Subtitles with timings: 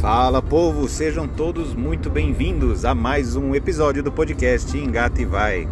[0.00, 5.68] Fala povo, sejam todos muito bem-vindos a mais um episódio do podcast Engata e Vai.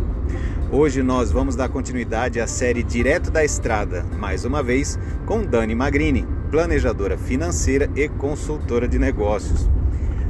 [0.70, 5.74] Hoje nós vamos dar continuidade à série Direto da Estrada, mais uma vez com Dani
[5.74, 9.66] Magrini, planejadora financeira e consultora de negócios.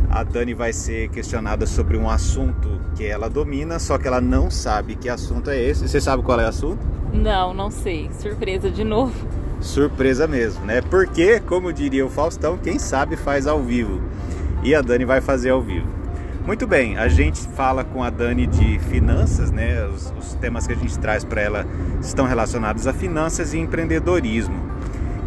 [0.08, 4.48] A Dani vai ser questionada sobre um assunto que ela domina, só que ela não
[4.48, 5.88] sabe que assunto é esse.
[5.88, 6.86] Você sabe qual é o assunto?
[7.12, 8.08] Não, não sei.
[8.12, 9.37] Surpresa de novo.
[9.60, 10.80] Surpresa mesmo, né?
[10.80, 14.00] Porque, como diria o Faustão, quem sabe faz ao vivo.
[14.62, 15.86] E a Dani vai fazer ao vivo.
[16.46, 19.84] Muito bem, a gente fala com a Dani de finanças, né?
[19.86, 21.66] Os, os temas que a gente traz para ela
[22.00, 24.56] estão relacionados a finanças e empreendedorismo.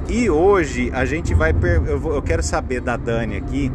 [0.10, 1.54] E hoje a gente vai.
[1.86, 3.72] Eu, vou, eu quero saber da Dani aqui.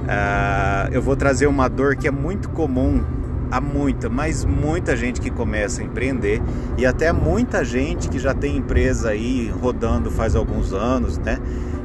[0.00, 3.04] Uh, eu vou trazer uma dor que é muito comum
[3.50, 6.40] há muita, mas muita gente que começa a empreender
[6.78, 11.38] e até muita gente que já tem empresa aí rodando faz alguns anos, né?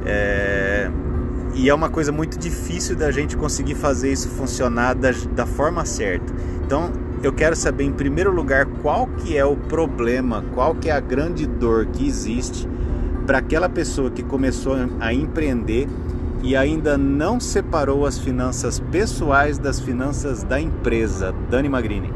[0.06, 0.90] É,
[1.56, 5.86] e é uma coisa muito difícil da gente conseguir fazer isso funcionar da, da forma
[5.86, 6.34] certa.
[6.66, 6.92] Então,
[7.24, 11.00] eu quero saber em primeiro lugar qual que é o problema, qual que é a
[11.00, 12.68] grande dor que existe
[13.26, 15.88] para aquela pessoa que começou a empreender
[16.46, 21.34] e ainda não separou as finanças pessoais das finanças da empresa.
[21.50, 22.14] Dani Magrini.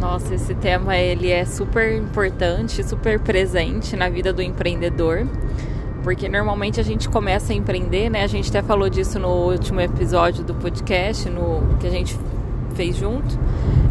[0.00, 5.28] Nossa, esse tema ele é super importante, super presente na vida do empreendedor,
[6.02, 8.24] porque normalmente a gente começa a empreender, né?
[8.24, 12.18] A gente até falou disso no último episódio do podcast, no que a gente
[12.74, 13.38] fez junto,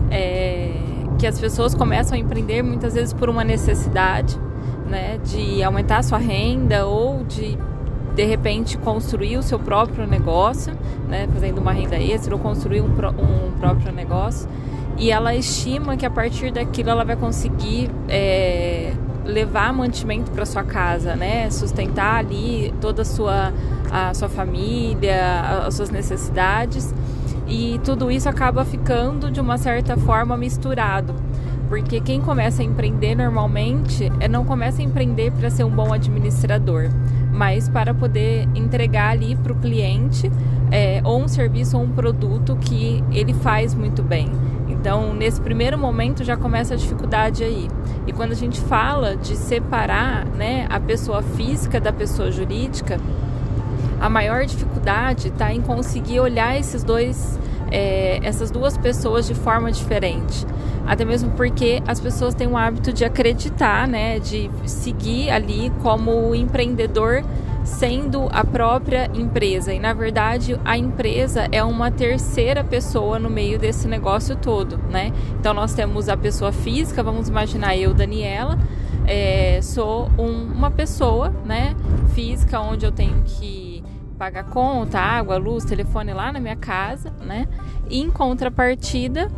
[0.09, 0.73] é,
[1.17, 4.37] que as pessoas começam a empreender muitas vezes por uma necessidade,
[4.85, 5.17] né?
[5.23, 7.57] De aumentar a sua renda ou de
[8.15, 10.73] de repente construir o seu próprio negócio,
[11.07, 14.49] né, fazendo uma renda extra ou construir um, um próprio negócio.
[14.97, 18.93] E ela estima que a partir daquilo ela vai conseguir é,
[19.25, 23.53] levar mantimento para sua casa, né, sustentar ali toda a sua
[23.91, 26.93] a sua família, as suas necessidades.
[27.45, 31.13] E tudo isso acaba ficando de uma certa forma misturado.
[31.67, 35.91] Porque quem começa a empreender normalmente é não começa a empreender para ser um bom
[35.91, 36.89] administrador
[37.41, 40.31] mas para poder entregar ali para o cliente
[40.69, 44.29] é, ou um serviço ou um produto que ele faz muito bem.
[44.69, 47.67] Então, nesse primeiro momento já começa a dificuldade aí.
[48.05, 52.99] E quando a gente fala de separar né, a pessoa física da pessoa jurídica,
[53.99, 57.39] a maior dificuldade está em conseguir olhar esses dois,
[57.71, 60.45] é, essas duas pessoas de forma diferente
[60.85, 66.33] até mesmo porque as pessoas têm o hábito de acreditar, né, de seguir ali como
[66.35, 67.23] empreendedor
[67.63, 69.71] sendo a própria empresa.
[69.73, 75.13] E na verdade, a empresa é uma terceira pessoa no meio desse negócio todo, né?
[75.39, 78.57] Então nós temos a pessoa física, vamos imaginar eu, Daniela,
[79.05, 81.75] é, sou um, uma pessoa, né,
[82.13, 83.70] física onde eu tenho que
[84.21, 87.47] pagar conta, água, luz, telefone lá na minha casa, né?
[87.89, 89.31] E em contrapartida,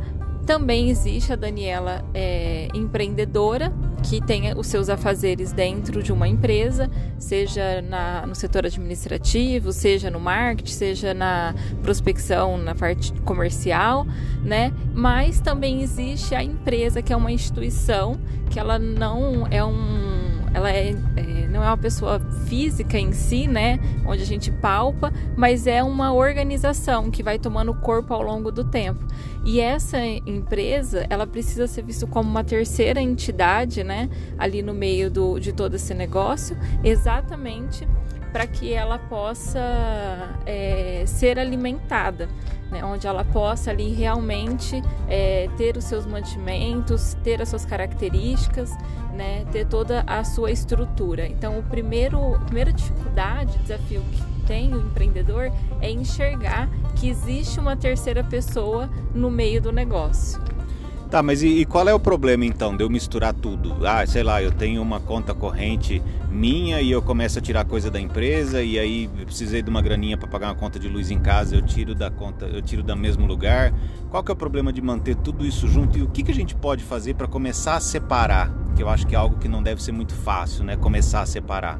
[0.45, 3.71] também existe a Daniela é, empreendedora,
[4.03, 10.11] que tem os seus afazeres dentro de uma empresa, seja na, no setor administrativo, seja
[10.11, 14.05] no marketing, seja na prospecção, na parte comercial,
[14.43, 14.73] né?
[14.93, 20.12] Mas também existe a empresa, que é uma instituição, que ela não é um
[20.53, 25.11] ela é, é, não é uma pessoa física em si, né, onde a gente palpa,
[25.35, 29.05] mas é uma organização que vai tomando corpo ao longo do tempo.
[29.45, 35.09] E essa empresa, ela precisa ser vista como uma terceira entidade, né, ali no meio
[35.09, 37.87] do, de todo esse negócio, exatamente
[38.33, 39.59] para que ela possa
[40.43, 42.27] é, ser alimentada,
[42.73, 48.71] né, onde ela possa ali realmente é, ter os seus mantimentos, ter as suas características,
[49.13, 51.27] né, ter toda a sua estrutura.
[51.27, 57.59] Então, o primeiro, a primeira dificuldade, desafio que tem o empreendedor é enxergar que existe
[57.59, 60.42] uma terceira pessoa no meio do negócio.
[61.13, 63.85] Tá, mas e, e, qual é o problema então de eu misturar tudo?
[63.85, 67.91] Ah, sei lá, eu tenho uma conta corrente minha e eu começo a tirar coisa
[67.91, 71.11] da empresa e aí eu precisei de uma graninha para pagar uma conta de luz
[71.11, 73.71] em casa, eu tiro da conta, eu tiro do mesmo lugar.
[74.09, 76.33] Qual que é o problema de manter tudo isso junto e o que, que a
[76.33, 78.51] gente pode fazer para começar a separar?
[78.75, 80.77] Que eu acho que é algo que não deve ser muito fácil, né?
[80.77, 81.79] Começar a separar.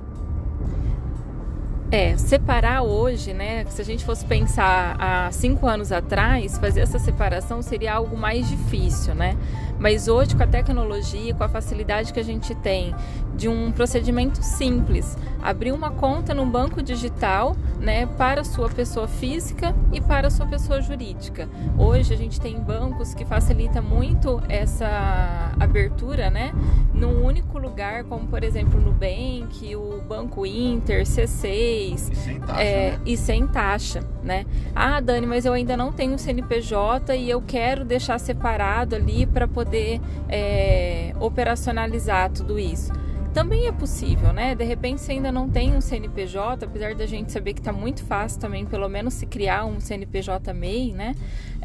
[1.93, 3.63] É, separar hoje, né?
[3.69, 8.49] Se a gente fosse pensar há cinco anos atrás, fazer essa separação seria algo mais
[8.49, 9.37] difícil, né?
[9.77, 12.95] Mas hoje, com a tecnologia, com a facilidade que a gente tem
[13.35, 19.75] de um procedimento simples, abrir uma conta num banco digital, né, para sua pessoa física
[19.91, 21.49] e para sua pessoa jurídica.
[21.77, 26.53] Hoje a gente tem bancos que facilita muito essa abertura, né,
[26.93, 32.61] num único lugar, como por exemplo no Nubank, o Banco Inter, C6 E sem taxa,
[32.61, 32.99] é, né?
[33.05, 34.45] e sem taxa, né?
[34.75, 39.47] Ah, Dani, mas eu ainda não tenho CNPJ e eu quero deixar separado ali para
[39.47, 42.91] poder é, operacionalizar tudo isso.
[43.33, 44.53] Também é possível, né?
[44.53, 48.03] De repente você ainda não tem um CNPJ, apesar da gente saber que está muito
[48.03, 51.15] fácil também, pelo menos se criar um CNPJ MEI, né?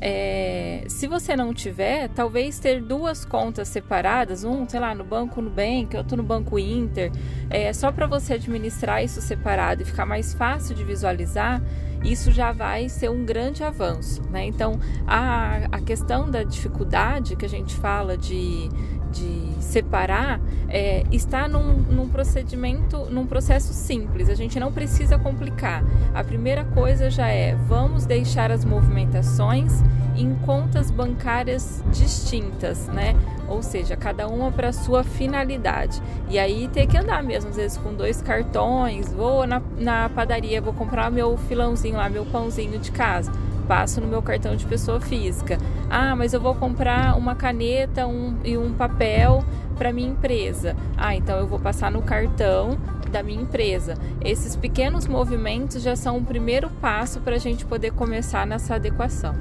[0.00, 5.42] É, se você não tiver, talvez ter duas contas separadas, um, sei lá, no banco
[5.42, 7.12] Nubank, outro no banco Inter,
[7.50, 11.60] é, só para você administrar isso separado e ficar mais fácil de visualizar,
[12.02, 14.46] isso já vai ser um grande avanço, né?
[14.46, 18.68] Então, a, a questão da dificuldade que a gente fala de,
[19.12, 24.28] de separar é, está num, num procedimento, num processo simples.
[24.28, 25.82] A gente não precisa complicar.
[26.14, 29.82] A primeira coisa já é vamos deixar as movimentações
[30.16, 33.14] em contas bancárias distintas, né?
[33.48, 36.02] Ou seja, cada uma para sua finalidade.
[36.28, 40.60] E aí ter que andar mesmo, às vezes com dois cartões, vou na, na padaria,
[40.60, 43.30] vou comprar meu filãozinho lá, meu pãozinho de casa
[43.68, 45.58] passo no meu cartão de pessoa física.
[45.90, 49.44] Ah, mas eu vou comprar uma caneta um, e um papel
[49.76, 50.74] para minha empresa.
[50.96, 52.78] Ah, então eu vou passar no cartão
[53.12, 53.94] da minha empresa.
[54.24, 59.34] Esses pequenos movimentos já são o primeiro passo para a gente poder começar nessa adequação.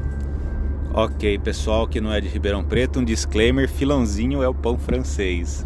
[0.93, 5.65] Ok, pessoal que não é de Ribeirão Preto, um disclaimer: filãozinho é o pão francês.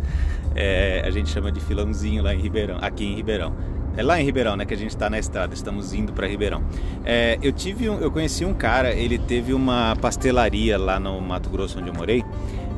[0.53, 3.53] É, a gente chama de filãozinho lá em Ribeirão, aqui em Ribeirão.
[3.95, 6.63] É lá em Ribeirão, né, que a gente está na estrada, estamos indo para Ribeirão.
[7.03, 11.49] É, eu tive, um, eu conheci um cara, ele teve uma pastelaria lá no Mato
[11.49, 12.23] Grosso onde eu morei.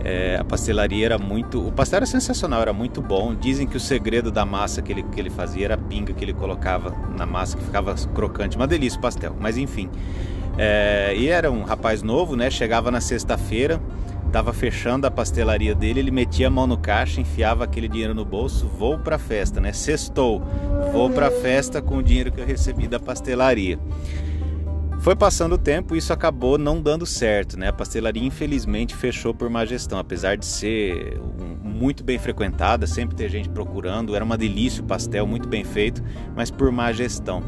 [0.03, 3.33] É, a pastelaria era muito, o pastel era sensacional, era muito bom.
[3.33, 6.25] Dizem que o segredo da massa que ele, que ele fazia era a pinga que
[6.25, 9.35] ele colocava na massa que ficava crocante, uma delícia o pastel.
[9.39, 9.89] Mas enfim,
[10.57, 12.49] é, e era um rapaz novo, né?
[12.49, 13.79] Chegava na sexta-feira,
[14.33, 18.25] tava fechando a pastelaria dele, ele metia a mão no caixa, enfiava aquele dinheiro no
[18.25, 19.71] bolso, vou pra festa, né?
[19.71, 20.41] Sextou,
[20.91, 23.77] vou pra festa com o dinheiro que eu recebi da pastelaria.
[25.01, 27.67] Foi passando o tempo e isso acabou não dando certo, né?
[27.67, 31.19] A pastelaria infelizmente fechou por má gestão, apesar de ser
[31.61, 36.01] muito bem frequentada, sempre ter gente procurando, era uma delícia o pastel, muito bem feito,
[36.35, 37.43] mas por má gestão.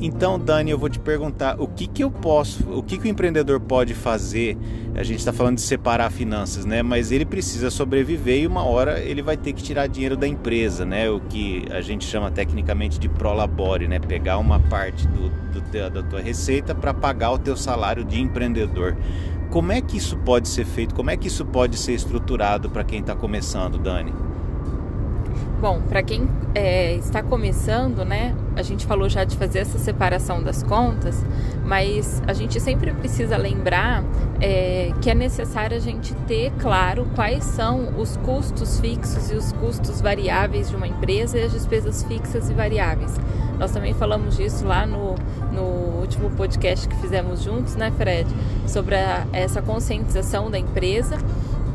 [0.00, 3.08] Então, Dani, eu vou te perguntar, o que que eu posso, o que que o
[3.08, 4.56] empreendedor pode fazer?
[4.94, 6.82] A gente está falando de separar finanças, né?
[6.82, 10.84] Mas ele precisa sobreviver e uma hora ele vai ter que tirar dinheiro da empresa,
[10.84, 11.08] né?
[11.08, 14.00] O que a gente chama tecnicamente de prolabore, né?
[14.00, 18.96] Pegar uma parte do, do da tua receita para pagar o teu salário de empreendedor.
[19.50, 20.94] Como é que isso pode ser feito?
[20.94, 24.12] Como é que isso pode ser estruturado para quem está começando, Dani?
[25.62, 28.34] Bom, para quem é, está começando, né?
[28.56, 31.24] A gente falou já de fazer essa separação das contas,
[31.64, 34.02] mas a gente sempre precisa lembrar
[34.40, 39.52] é, que é necessário a gente ter claro quais são os custos fixos e os
[39.52, 43.16] custos variáveis de uma empresa e as despesas fixas e variáveis.
[43.56, 45.14] Nós também falamos disso lá no,
[45.52, 48.28] no último podcast que fizemos juntos, né, Fred?
[48.66, 51.18] Sobre a, essa conscientização da empresa.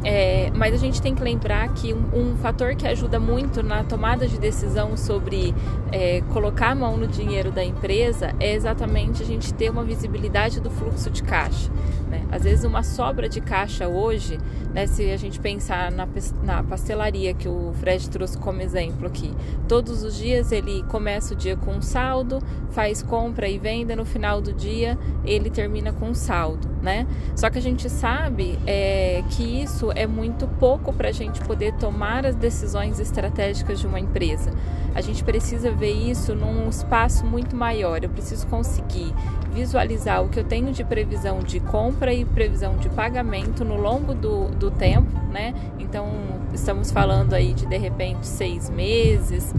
[0.04, 3.84] É, mas a gente tem que lembrar que um, um, fator que ajuda muito na
[3.84, 5.54] tomada de decisão sobre
[5.92, 10.60] é, colocar a mão no dinheiro da empresa é exatamente a gente ter uma visibilidade
[10.60, 11.70] do fluxo de caixa.
[12.10, 12.26] Né?
[12.32, 14.38] Às vezes, uma sobra de caixa hoje,
[14.74, 16.08] né, se a gente pensar na,
[16.44, 19.34] na pastelaria que o Fred trouxe como exemplo aqui,
[19.68, 24.06] todos os dias ele começa o dia com um saldo, faz compra e venda, no
[24.06, 26.76] final do dia ele termina com um saldo.
[26.88, 27.06] Né?
[27.36, 31.74] Só que a gente sabe é, que isso é muito pouco para a gente poder
[31.74, 34.53] tomar as decisões estratégicas de uma empresa.
[34.96, 38.01] A gente precisa ver isso num espaço muito maior.
[38.01, 39.13] Eu preciso conseguir
[39.53, 44.13] visualizar o que eu tenho de previsão de compra e previsão de pagamento no longo
[44.13, 45.53] do, do tempo, né?
[45.77, 46.08] Então,
[46.53, 49.53] estamos falando aí de de repente seis meses,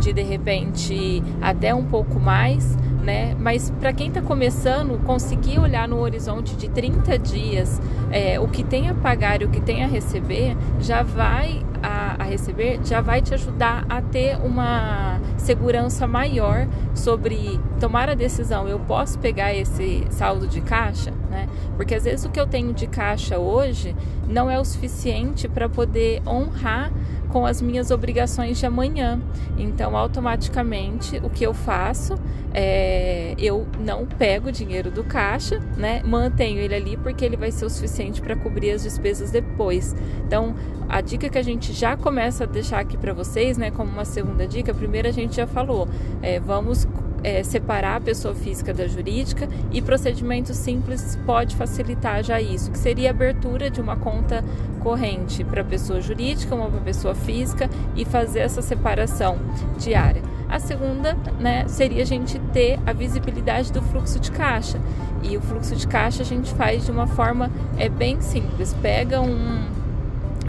[0.00, 3.36] de de repente até um pouco mais, né?
[3.38, 7.80] Mas para quem está começando, conseguir olhar no horizonte de 30 dias
[8.10, 12.16] é, o que tem a pagar e o que tem a receber, já vai a,
[12.22, 18.68] a, receber, já vai te ajudar a ter uma segurança maior sobre tomar a decisão.
[18.68, 21.48] Eu posso pegar esse saldo de caixa, né?
[21.76, 23.94] Porque às vezes o que eu tenho de caixa hoje
[24.28, 26.90] não é o suficiente para poder honrar
[27.32, 29.20] com as minhas obrigações de amanhã.
[29.56, 32.14] Então, automaticamente, o que eu faço
[32.52, 36.02] é eu não pego o dinheiro do caixa, né?
[36.04, 39.94] Mantenho ele ali porque ele vai ser o suficiente para cobrir as despesas depois.
[40.26, 40.54] Então,
[40.88, 44.04] a dica que a gente já começa a deixar aqui para vocês, né, como uma
[44.04, 45.88] segunda dica, primeiro a gente já falou,
[46.20, 46.86] é, vamos
[47.22, 52.78] é, separar a pessoa física da jurídica e procedimento simples pode facilitar já isso, que
[52.78, 54.44] seria a abertura de uma conta
[54.80, 59.38] corrente para pessoa jurídica, uma para pessoa física e fazer essa separação
[59.78, 60.22] diária.
[60.48, 64.80] A segunda, né, seria a gente ter a visibilidade do fluxo de caixa.
[65.22, 68.74] E o fluxo de caixa a gente faz de uma forma é bem simples.
[68.82, 69.64] Pega um,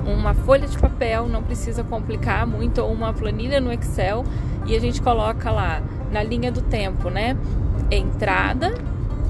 [0.03, 4.25] uma folha de papel, não precisa complicar muito, ou uma planilha no Excel
[4.65, 7.37] e a gente coloca lá na linha do tempo, né?
[7.89, 8.73] Entrada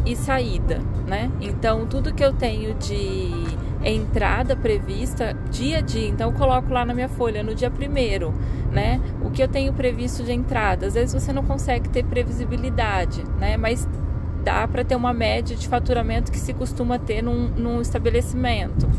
[0.06, 1.32] e saída, né?
[1.40, 3.30] Então tudo que eu tenho de
[3.84, 8.34] entrada prevista dia a dia, então eu coloco lá na minha folha no dia primeiro,
[8.72, 9.00] né?
[9.24, 13.58] O que eu tenho previsto de entrada, às vezes você não consegue ter previsibilidade, né?
[13.58, 13.88] Mas
[14.44, 18.90] dá para ter uma média de faturamento que se costuma ter num, num estabelecimento.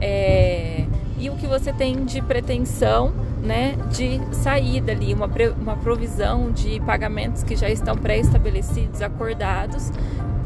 [0.00, 0.84] É,
[1.18, 5.28] e o que você tem de pretensão né, de saída ali, uma,
[5.60, 9.90] uma provisão de pagamentos que já estão pré-estabelecidos, acordados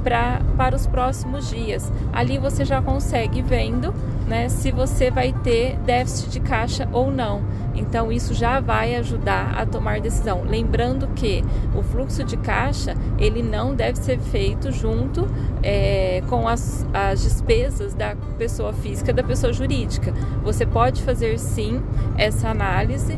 [0.05, 1.91] pra, para os próximos dias.
[2.13, 3.93] Ali você já consegue vendo
[4.29, 7.43] né, se você vai ter déficit de caixa ou não.
[7.75, 10.43] Então isso já vai ajudar a tomar decisão.
[10.45, 15.27] Lembrando que o fluxo de caixa ele não deve ser feito junto
[15.63, 20.13] é, com as, as despesas da pessoa física da pessoa jurídica.
[20.43, 21.83] Você pode fazer sim
[22.17, 23.17] essa análise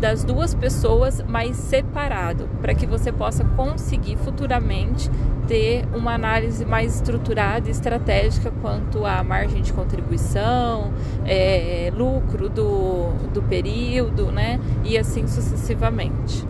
[0.00, 5.10] das duas pessoas, mas separado, para que você possa conseguir futuramente
[5.48, 10.92] ter uma análise mais estruturada e estratégica quanto à margem de contribuição,
[11.24, 14.60] é, lucro do, do período, né?
[14.84, 16.44] E assim sucessivamente.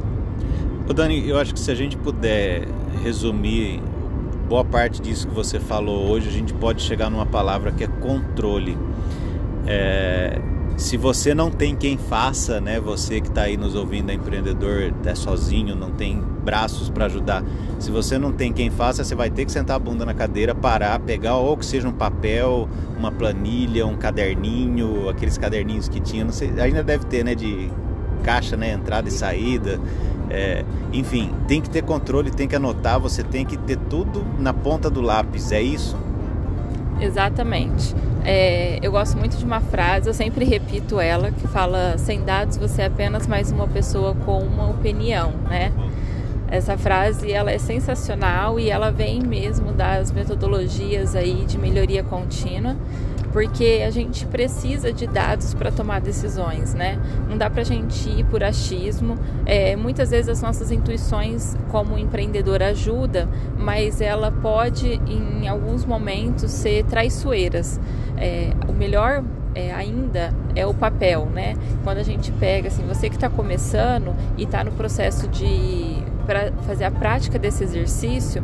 [0.88, 2.66] Ô Dani, eu acho que se a gente puder
[3.02, 3.82] resumir
[4.48, 7.88] boa parte disso que você falou hoje, a gente pode chegar numa palavra que é
[7.88, 8.78] controle.
[9.66, 10.40] É,
[10.76, 14.92] se você não tem quem faça, né, você que está aí nos ouvindo, é empreendedor,
[15.04, 17.42] é sozinho, não tem braços para ajudar.
[17.80, 20.54] Se você não tem quem faça, você vai ter que sentar a bunda na cadeira,
[20.54, 26.24] parar, pegar ou que seja um papel, uma planilha, um caderninho, aqueles caderninhos que tinha,
[26.24, 27.68] não sei, ainda deve ter, né, de
[28.22, 29.80] caixa, né, entrada e saída.
[30.30, 34.52] É, enfim, tem que ter controle, tem que anotar, você tem que ter tudo na
[34.52, 35.97] ponta do lápis, é isso?
[37.00, 37.95] Exatamente.
[38.25, 42.56] É, eu gosto muito de uma frase, eu sempre repito ela, que fala: sem dados
[42.56, 45.73] você é apenas mais uma pessoa com uma opinião, né?
[46.49, 52.76] Essa frase ela é sensacional e ela vem mesmo das metodologias aí de melhoria contínua
[53.37, 56.99] porque a gente precisa de dados para tomar decisões, né?
[57.28, 59.19] Não dá para a gente ir por achismo.
[59.45, 63.28] É, muitas vezes as nossas intuições como empreendedor ajuda,
[63.59, 67.78] mas ela pode em alguns momentos ser traiçoeiras.
[68.16, 69.23] É, o melhor
[69.55, 71.57] é, ainda é o papel, né?
[71.85, 76.52] Quando a gente pega, assim, você que está começando e está no processo de para
[76.66, 78.43] fazer a prática desse exercício,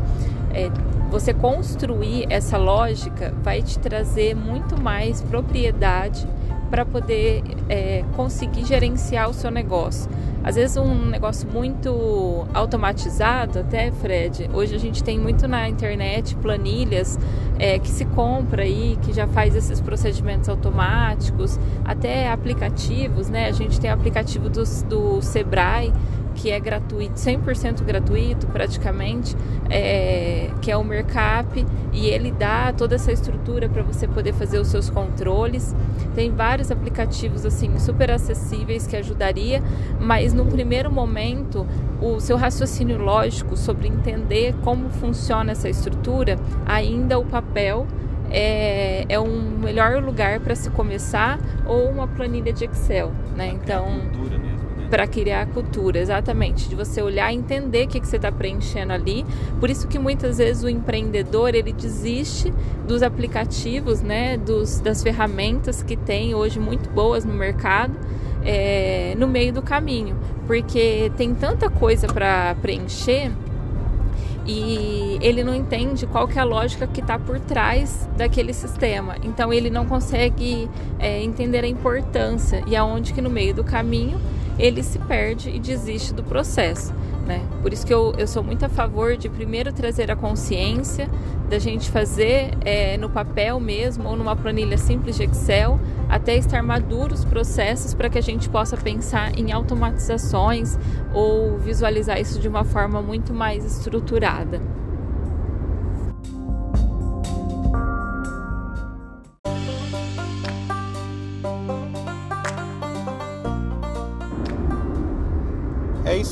[0.52, 0.70] é,
[1.12, 6.26] você construir essa lógica vai te trazer muito mais propriedade
[6.70, 10.10] para poder é, conseguir gerenciar o seu negócio.
[10.42, 16.34] Às vezes um negócio muito automatizado, até Fred, hoje a gente tem muito na internet
[16.36, 17.18] planilhas
[17.58, 23.48] é, que se compra aí, que já faz esses procedimentos automáticos, até aplicativos, né?
[23.48, 25.92] A gente tem o aplicativo do, do Sebrae
[26.34, 29.36] que é gratuito, 100% gratuito praticamente,
[29.70, 34.58] é, que é o Mercap, e ele dá toda essa estrutura para você poder fazer
[34.58, 35.74] os seus controles.
[36.14, 39.62] Tem vários aplicativos assim super acessíveis que ajudaria,
[40.00, 41.66] mas no primeiro momento
[42.00, 46.36] o seu raciocínio lógico sobre entender como funciona essa estrutura,
[46.66, 47.86] ainda o papel
[48.32, 53.48] é, é um melhor lugar para se começar ou uma planilha de Excel, né?
[53.48, 53.86] Então,
[54.92, 58.92] para criar cultura, exatamente, de você olhar e entender o que, que você está preenchendo
[58.92, 59.24] ali.
[59.58, 62.52] Por isso que muitas vezes o empreendedor ele desiste
[62.86, 67.98] dos aplicativos, né, dos, das ferramentas que tem hoje muito boas no mercado.
[68.44, 70.16] É, no meio do caminho,
[70.48, 73.30] porque tem tanta coisa para preencher
[74.44, 79.14] e ele não entende qual que é a lógica que está por trás daquele sistema.
[79.22, 80.68] Então ele não consegue
[80.98, 84.20] é, entender a importância e aonde que no meio do caminho
[84.62, 86.94] ele se perde e desiste do processo.
[87.26, 87.44] Né?
[87.60, 91.10] Por isso que eu, eu sou muito a favor de primeiro trazer a consciência
[91.50, 95.78] da gente fazer é, no papel mesmo ou numa planilha simples de Excel
[96.08, 100.78] até estar maduro os processos para que a gente possa pensar em automatizações
[101.12, 104.60] ou visualizar isso de uma forma muito mais estruturada.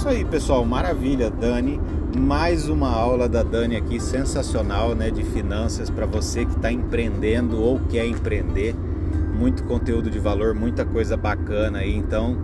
[0.00, 0.64] Isso aí, pessoal.
[0.64, 1.78] Maravilha, Dani.
[2.18, 5.10] Mais uma aula da Dani aqui, sensacional, né?
[5.10, 8.74] De finanças para você que está empreendendo ou quer empreender.
[9.38, 11.94] Muito conteúdo de valor, muita coisa bacana aí.
[11.94, 12.38] Então,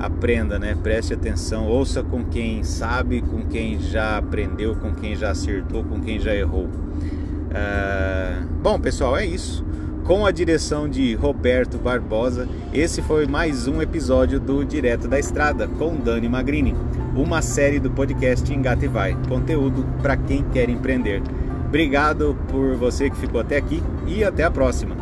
[0.00, 0.74] aprenda, né?
[0.82, 6.00] Preste atenção, ouça com quem sabe, com quem já aprendeu, com quem já acertou, com
[6.00, 6.64] quem já errou.
[6.64, 8.46] Uh...
[8.62, 9.62] Bom, pessoal, é isso
[10.04, 12.48] com a direção de Roberto Barbosa.
[12.72, 16.74] Esse foi mais um episódio do Direto da Estrada com Dani Magrini,
[17.14, 21.22] uma série do podcast Engate Vai, conteúdo para quem quer empreender.
[21.66, 25.01] Obrigado por você que ficou até aqui e até a próxima.